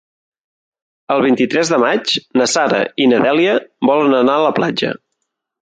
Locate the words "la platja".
4.49-4.95